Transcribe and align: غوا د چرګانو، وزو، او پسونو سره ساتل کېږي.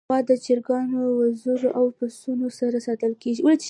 غوا 0.07 0.19
د 0.29 0.31
چرګانو، 0.45 1.01
وزو، 1.19 1.53
او 1.77 1.85
پسونو 1.97 2.47
سره 2.59 2.77
ساتل 2.87 3.13
کېږي. 3.21 3.41